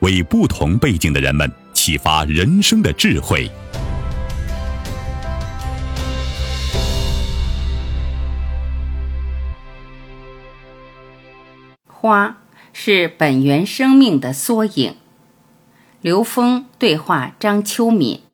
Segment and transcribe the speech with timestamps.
[0.00, 3.50] 为不同背景的人们启发人生的智慧。
[11.86, 12.38] 花
[12.72, 14.94] 是本源生命的缩影。
[16.00, 18.27] 刘峰对话张秋敏。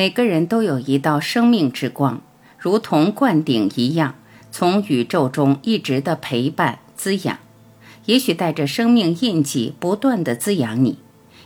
[0.00, 2.22] 每个人都有一道生命之光，
[2.56, 4.14] 如同灌顶一样，
[4.50, 7.38] 从宇宙中一直的陪伴滋养，
[8.06, 10.96] 也许带着生命印记，不断的滋养你。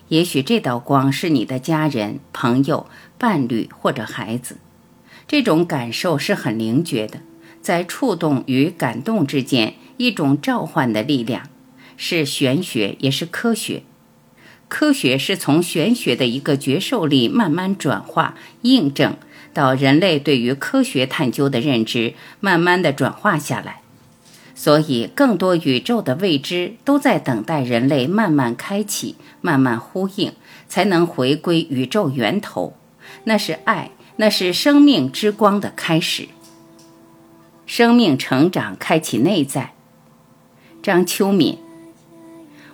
[0.07, 2.87] 也许这道光是你的家人、朋友、
[3.19, 4.59] 伴侣或者孩子，
[5.27, 7.19] 这种感受是很灵觉的，
[7.61, 11.49] 在触动与感动之间，一种召唤的力量，
[11.97, 13.83] 是玄学也是科学。
[14.75, 19.17] 科学是从玄学的一个觉受力慢慢转化、印证
[19.53, 23.83] 到人类对于科学探究的认知，慢慢的转化下来。
[24.57, 30.33] 所以，更多宇宙的未知都在等待人类慢慢开启、慢慢呼应，
[30.67, 32.77] 才能回归宇宙源头。
[33.23, 36.27] 那是爱，那是生命之光的开始。
[37.65, 39.73] 生命成长开启内在。
[40.83, 41.59] 张秋敏，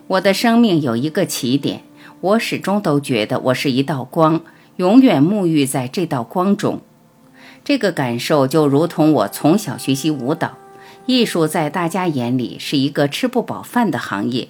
[0.06, 1.83] 我的生命有一个起点，
[2.21, 4.43] 我始终都觉得我是一道光，
[4.77, 6.81] 永远沐浴在这道光中。
[7.65, 10.59] 这个感受就如同我从小学习舞蹈。
[11.07, 14.49] 艺术在大家眼里是一个吃不饱饭的行业，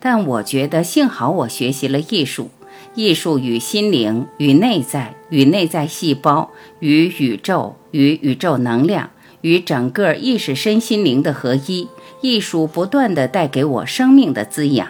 [0.00, 2.50] 但我觉得幸好我学习了艺术。
[2.96, 6.50] 艺术与心灵、与内在、与内在细胞、
[6.80, 9.10] 与宇宙、与宇宙能量、
[9.42, 11.88] 与整个意识身心灵的合一。
[12.20, 14.88] 艺术不断地带给我生命的滋养。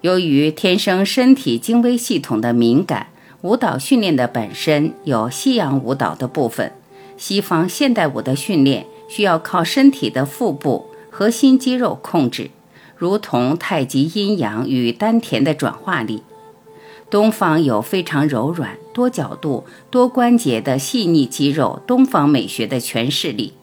[0.00, 3.08] 由于天生身体精微系统的敏感，
[3.42, 6.72] 舞蹈训练的本身有西洋舞蹈的部分，
[7.16, 8.86] 西方现代舞的训练。
[9.10, 12.50] 需要靠身体的腹部核心肌肉控制，
[12.94, 16.22] 如同太极阴阳与丹田的转化力。
[17.08, 23.54] 东方有非常柔软、多角度、多关节的细腻肌肉，东方美学的诠释力。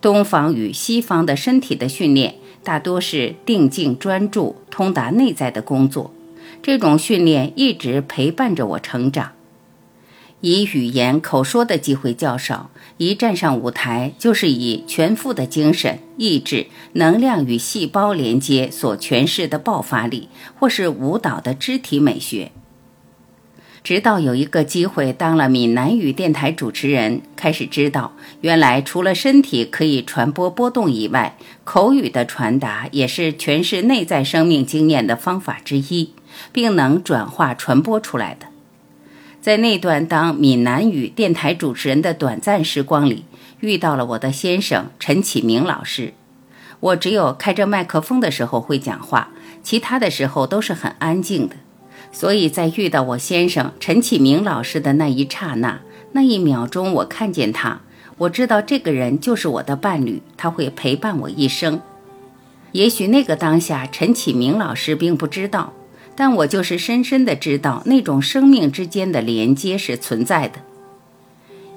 [0.00, 6.12] 东方与西方的身体的训练大多是定静专注、通达内在的工作。
[6.62, 9.32] 这种训练一直陪伴着我成长。
[10.42, 20.28] 以语言口说的机会较少，一站上舞台就是以全副的精神、意志、能量与细胞连接所诠释的爆发力，
[20.58, 22.52] 或是舞蹈的肢体美学。
[23.82, 36.12] 直到有一个机会当了闽南语电台主持人，开始知道原来除了身体可以传播波动以外，口语的传达也是诠释内在生命经验的方法之一，
[36.52, 38.46] 并能转化传播出来的。
[39.40, 43.24] 在那段当闽南语电台主持人的短暂时光里，
[43.60, 46.12] 遇到了我的先生陈启明老师。
[46.80, 49.30] 我只有开着麦克风的时候会讲话，
[49.62, 51.56] 其他的时候都是很安静的。
[52.12, 55.80] 所以在遇到我先生陈启明老师的那一刹那，
[56.12, 57.80] 那一秒钟，我看见他，
[58.18, 61.80] 我知道这个人就是我的伴侣，他会陪伴我一生。
[62.72, 65.72] 也许那个当下，陈启明老师并不知道。
[66.16, 70.60] 但我就是深深的知道，那种生命之间的连接是存在的。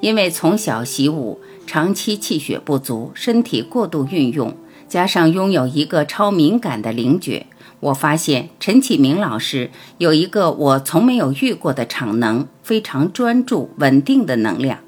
[0.01, 4.57] 因为从小习武，长期气血不足，身体过度运用，
[4.89, 7.45] 加上拥有一个超敏感的灵觉，
[7.83, 14.79] 我发现陈启明老师有一个我从没有遇过的场能，非常专注、稳定的能量。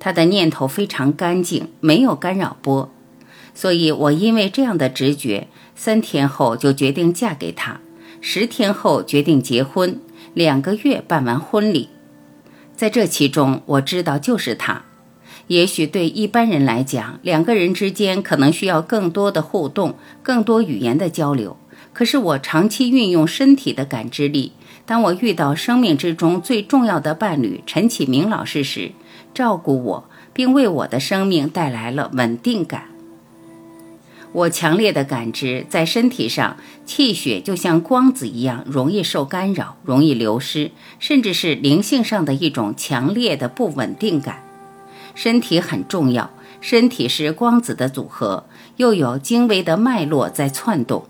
[0.00, 2.90] 他的念头非常干净，没有干扰波，
[3.54, 5.46] 所以我因为这样的直觉，
[5.76, 7.80] 三天后就决定嫁给他。
[8.20, 10.00] 十天后决定结婚，
[10.34, 11.90] 两个月办完婚礼。
[12.74, 14.82] 在这其中，我知道就是他。
[15.46, 19.94] 也许对一般人来讲，两个人之间可能需要更多的互动，
[20.24, 21.56] 更多语言的交流。
[21.92, 24.52] 可是我长期运用身体的感知力，
[24.84, 28.92] 当我遇到生命之中最重要的伴侣陈启明老师时，
[29.32, 32.84] 照顾我，并为我的生命带来了稳定感。
[34.32, 44.42] 我强烈的感知，在身体上，气血就像光子一样，容易受干扰，容易流失，甚至是灵性上的一种强烈的不稳定感。
[45.14, 46.30] 身体很重要，
[46.60, 48.44] 身体是光子的组合，
[48.76, 51.06] 又有精微的脉络在窜动。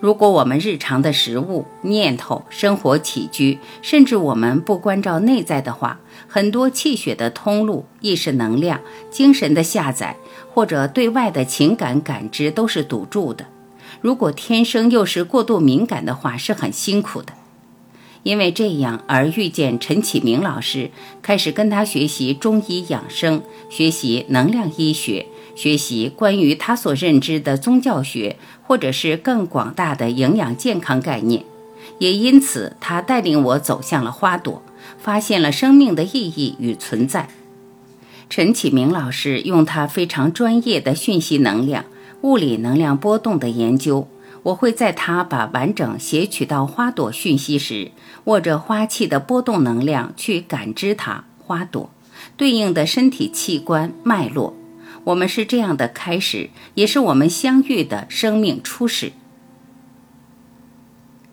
[0.00, 8.80] 如果我们日常的食物、念头、生活起居，甚至我们不关照内在的话，很多气血的通路、意识能量、
[9.10, 10.16] 精神的下载，
[10.52, 13.46] 或者对外的情感感知都是堵住的。
[14.00, 17.32] 如果天生又是过度敏感的话，是很辛苦的。
[18.22, 20.90] 因为这样而遇见陈启明老师，
[21.22, 23.40] 开始跟他学习中医养生，
[23.70, 25.26] 学习能量医学，
[25.56, 31.44] 学习关于他所认知的宗教学，或者是更广大的营养健康概念。
[31.98, 34.62] 也因此，他带领我走向了花朵，
[34.98, 37.28] 发现了生命的意义与存在。
[38.28, 41.84] 陈启明老师用他非常专业的讯息能量、
[42.22, 44.08] 物理能量波动的研究。
[44.42, 47.90] 我会在他把完整写取到花朵讯息时，
[48.24, 51.90] 握着花器的波动能量去感知它花朵
[52.36, 54.54] 对应的身体器官脉络。
[55.06, 59.12] 我们是这样的开始，也是我们相遇的生命初始。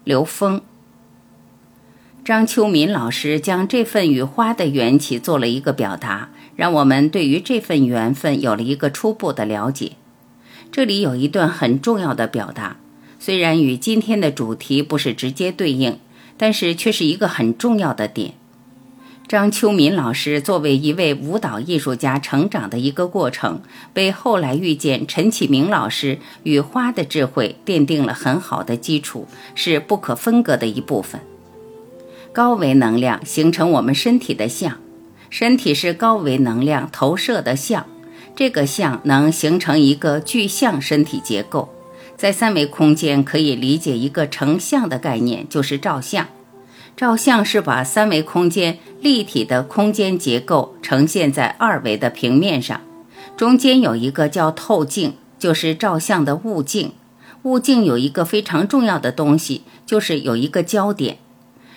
[0.04, 0.62] 刘峰、
[2.24, 9.94] 张秋民老师将这份与花的缘起做了一个表达，让我们对于这份缘分有了一个初步的了解。
[10.72, 12.78] 这里有一段很重要的表达。
[13.20, 15.98] 虽然与今天的主题不是直接对应，
[16.38, 18.36] 但是却是一个很重要的点。
[19.28, 23.62] 张秋敏老师作为一位舞蹈艺术家成长的一个过程，
[23.96, 31.20] 为后来遇见陈启明老师与花的智慧奠定了很好的基础，是不可分割的一部分。
[32.31, 34.78] 高维能量形成我们身体的像，
[35.30, 37.88] 身体是高维能量投射的像，
[38.36, 41.74] 这个像能形成一个具象身体结构。
[42.16, 46.28] 在三维空间可以理解一个成像的概念，就是照相。
[46.95, 52.81] 照相是把三维空间立体的空间结构呈现在二维的平面上，
[53.36, 56.94] 中间有一个叫透镜，就是照相的物镜。
[57.44, 61.18] 物镜有一个非常重要的东西，就是有一个焦点。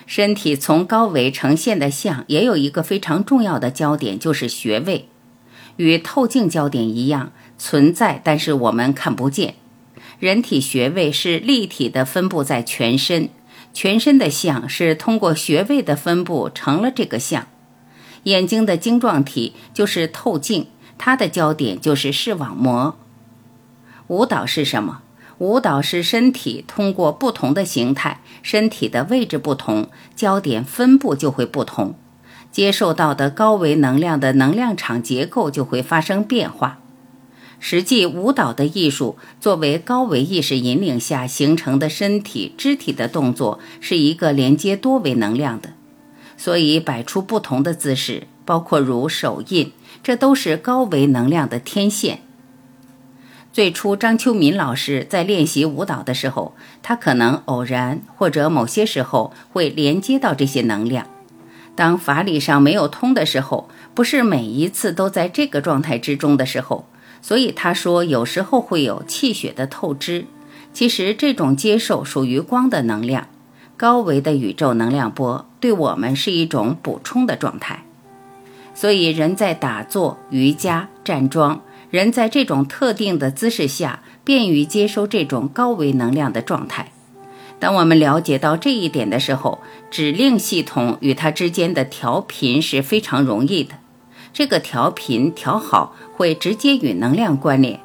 [0.05, 5.09] 身体从高维呈现的像也有一个非常重要的焦点，就是穴位，
[5.75, 9.55] 与透镜焦点一样存在，但是我们看不见。
[10.19, 13.27] 人体穴位是立体的分布在全身，
[13.79, 17.45] 全身的像是通过穴位的分布成了这个像。
[18.23, 20.65] 眼睛的晶状体就是透镜，
[20.97, 22.97] 它的焦点就是视网膜。
[24.07, 25.03] 舞蹈是什么？
[25.37, 31.93] 舞蹈是身体通过不同的形态，身体的位置不同，焦点分布就会不同，
[32.51, 36.79] 接受到的高维能量的能量场结构就会发生变化。
[37.59, 45.73] 实际舞蹈的艺术，作为高维意识引领下形成的身体肢体的动作，是一个连接多维能量的，
[46.37, 49.71] 所以摆出不同的姿势，包括如手印，
[50.03, 52.21] 这都是高维能量的天线。
[53.51, 56.53] 最初，张秋民老师在练习舞蹈的时候，
[56.83, 61.07] 他可能偶然或者某些时候会连接到这些能量。
[61.75, 66.87] 当法理上没有通的时候，不是每一次都在这个状态之中的时候。
[67.21, 70.25] 所以他说，有时候会有气血的透支。
[70.73, 73.27] 其实这种接受属于光的能量，
[73.75, 77.83] 高维的宇宙能量波，对我们是一种补充的状态。
[78.75, 86.91] 所以人在打坐、瑜伽、站桩，人在这种特定的姿势下，便于接收这种高维能量的状态。
[87.59, 89.59] 当我们了解到这一点的时候，
[89.89, 93.73] 指令系统与它之间的调频是非常容易的。
[94.37, 97.79] 这个调频调好会直接与能量关联。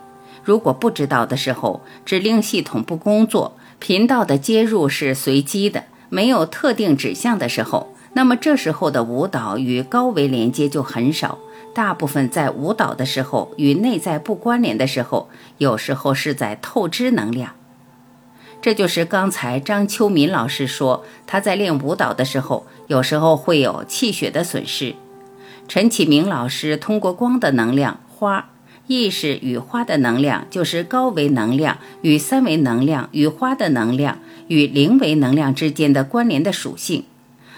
[0.44, 11.38] 如果不知道的时候，指令系统不工作，频道的接入是随机的，没有特定指向的时候，那么这时候的舞蹈与高维连接就很少。
[11.72, 17.54] 大部分在舞蹈的时候与内在不关联的时候，有时候是在透支能量。
[18.60, 24.94] 这就是刚才张秋民老师说，他在练舞蹈的时候，有时候会有气血的损失。
[25.68, 28.50] 陈启明老师通过光的能量，花
[28.86, 37.04] 意识与花的能量，就是高维能量与三维能量与花的能量与零维能量之间的关联的属性，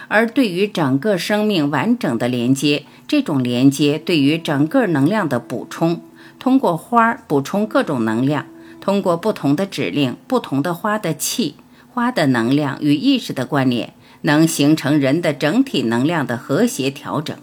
[0.06, 6.00] 而对于整个生命完整的连接，这种连接对于整个能量的补充，
[6.38, 8.46] 通过花补充各种能量，
[8.80, 11.56] 通过不同的指令、不同的花的气、
[11.92, 17.36] 花的能量与意识的关联，能形成人的整体能量的和谐调整。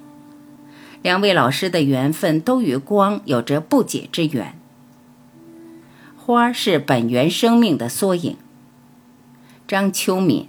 [1.02, 4.58] 两位老师的缘分都与光有着不解之缘。
[6.16, 8.38] 花是本源生命的缩影。
[9.68, 10.48] 张秋敏。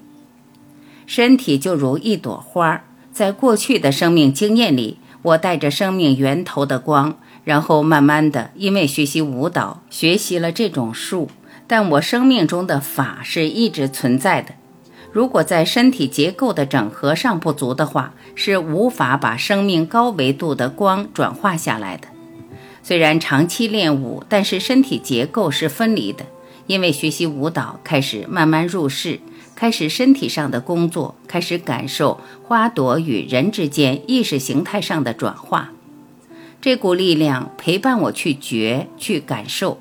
[1.04, 11.28] 身体就如一朵花，在过去的生命经验里，我带着生命源头的光，然后慢慢的，因为学习舞蹈，学习了这种术，
[11.66, 14.54] 但我生命中的法是一直存在的。
[15.12, 22.08] 如果在身体结构的整合上不足的话，是无法把生命高维度的光转化下来的。
[22.82, 26.24] 虽然长期练舞，但是身体结构是分离的，
[26.66, 29.20] 因为学习舞蹈开始慢慢入世。
[29.54, 35.70] 开始身体上的工作，开始感受花朵与人之间意识形态上的转化。
[36.60, 39.78] 这股力量陪伴我去觉、去感受。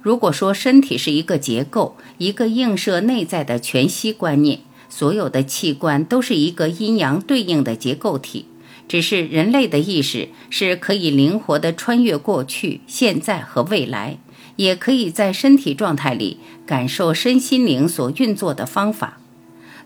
[0.00, 8.46] 如果说身体是一个结构，一个映射内在的全息观念，所有的器官都是一个阴阳对应的结构体。
[8.88, 14.18] 只是人类的意识是可以灵活地穿越过去、现在和未来。
[14.56, 19.20] 也可以在身体状态里感受身心灵所运作的方法，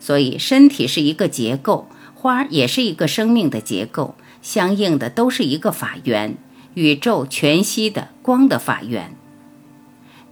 [0.01, 6.39] 所以身体是一个结构，花也是一个生命的结构，相应的都是一个法源，
[6.73, 9.15] 宇宙全息的光的法源。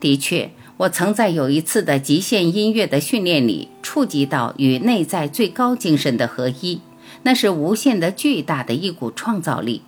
[0.01, 6.81] 的确，我曾在有一次的极限音乐的训练里触及到与内在最高精神的合一，
[7.23, 9.83] 那是无限的巨大的一股创造力。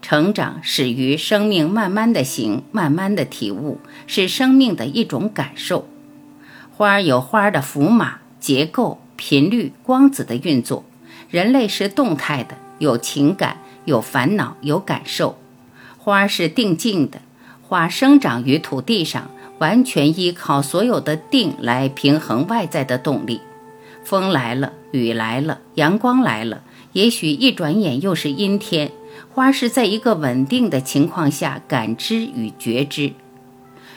[0.00, 5.88] 成长始于生命慢慢的行，慢慢的体悟，是生命的一种感受。
[6.70, 10.84] 花儿有花儿的符码、结构、频率、光子的运作。
[11.28, 15.36] 人类是动态的，有情感、有烦恼、有感受。
[15.98, 17.22] 花儿是定静的，
[17.60, 19.28] 花生长于土地上，
[19.58, 23.40] 完全依靠所有的定来平衡外在的动力。
[24.04, 26.62] 风来了，雨来了，阳光来了，
[26.92, 28.90] 也许一转眼又是阴天。
[29.30, 33.12] 花是在一个稳定的情况下感知与觉知。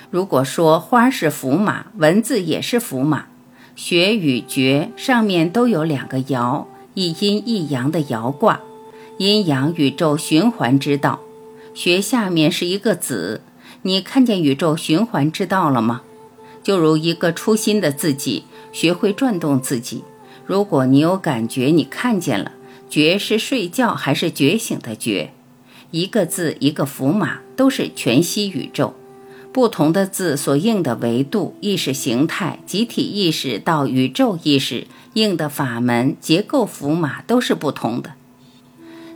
[0.10, 3.26] 如果说花是符码，文字也是符码。
[3.76, 8.60] 学与觉上面都有两个爻，一阴一阳的爻卦，
[9.18, 11.22] 阴阳宇宙循环之道。
[11.74, 13.42] 学下面是一个子，
[13.84, 16.02] 你看见宇宙循环之道了吗？
[16.62, 20.04] 就如一个初心的自己，学会转动自己。
[20.46, 22.52] 如果你有感觉，你看见了。
[22.90, 25.32] 觉是睡觉还是觉醒的觉？
[25.92, 28.94] 一个字一个符码，都是全息宇宙。
[29.52, 38.12] 不同的字所应的维度、意识形态、集体意识到宇宙意识应的法门、结构符码都是不同的。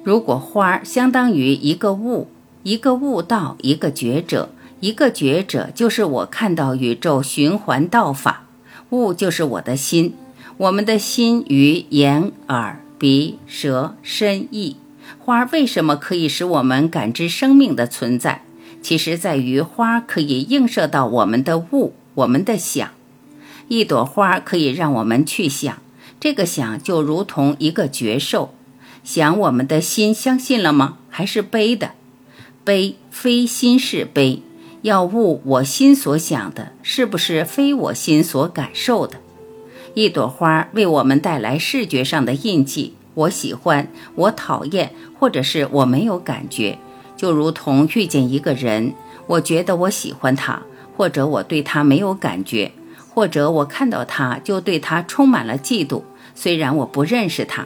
[0.03, 2.29] 如果花相当于一个悟，
[2.63, 8.45] 一个悟道，一个觉者，一个觉者就是我看到宇宙循环道法，
[8.89, 10.15] 悟就是我的心，
[10.57, 12.81] 我们的心与眼耳。
[12.97, 14.77] 鼻、舌、身、意，
[15.19, 18.43] 花为什么可以使我们感知生命的存在？
[18.81, 22.89] 其实在于花可以映射到我们的物、我们的想。
[23.67, 25.81] 一朵花可以让我们去想，
[26.21, 28.53] 这个想就如同一个觉受。
[29.03, 30.97] 想我们的心相信了吗？
[31.09, 31.91] 还是悲的？
[32.63, 34.41] 悲非心是悲，
[34.85, 39.17] 要悟我心所想的，是不是非我心所感受的？
[39.95, 46.77] 一朵花为我们带来视觉上的印记，我喜欢，我讨厌，或者是我没有感觉，
[47.17, 48.93] 就如同遇见一个人，
[49.25, 50.61] 我觉得我喜欢他，
[50.95, 52.71] 或者我对他没有感觉，
[53.11, 56.03] 或者我看到他就对他充满了嫉妒，
[56.35, 57.65] 虽然我不认识他，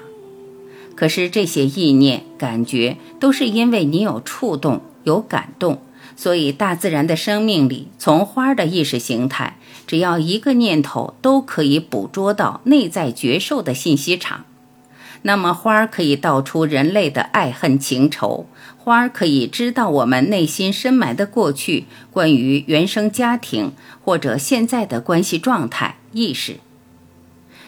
[0.95, 5.81] 可是这些意念、感觉都是因为你有触动、有感动。
[6.21, 9.55] 所以，大自然的生命里，从花的意识形态，
[9.87, 14.43] 只要一个念头，都可以捕捉到内在觉受的信息场。
[15.21, 18.47] 那么，花可以道出人类的爱恨情仇，
[18.77, 23.71] 花可以知道我们内心深埋的过去，关于原生家庭
[24.03, 26.57] 或者现在的关系状态意识。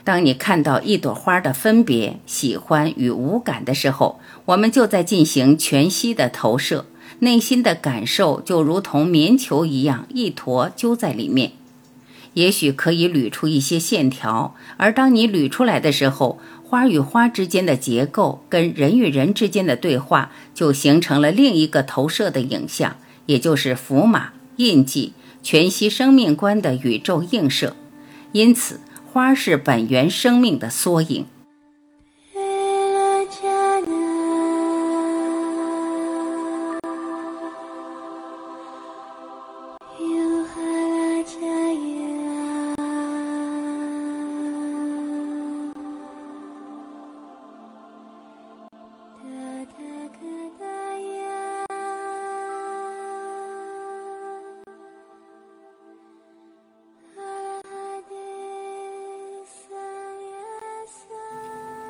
[0.03, 6.87] 当你看到一朵花的分别、喜欢与无感的时候，我们就在进行全息的投射。
[7.23, 11.51] 内心的感受就如同棉球一样，一坨揪在里面，
[12.33, 14.55] 也许可以捋出一些线条。
[14.77, 22.95] 而当你捋出来的时候，花与花之间的结构跟人与人之间的对话，就形成了另一个投射的影像，
[23.27, 25.13] 也就是符码印记、
[25.43, 27.75] 全息生命观的宇宙映射。
[28.31, 28.79] 因此，
[29.13, 31.27] 花是本源生命的缩影。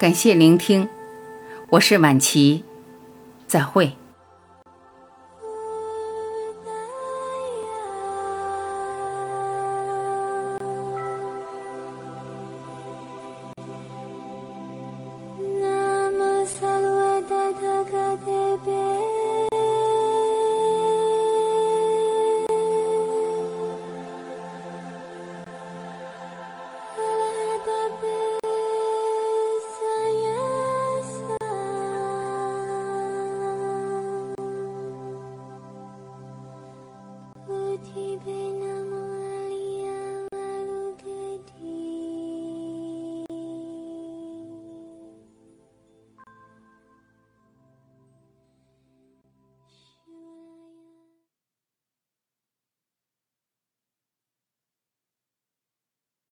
[0.02, 0.90] 感谢聆听，
[1.70, 2.64] 我是晚琪，
[3.46, 3.94] 再会。